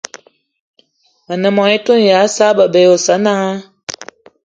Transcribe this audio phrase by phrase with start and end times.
[1.25, 3.63] Me ne mô-etone ya Sa'a bebe y Osananga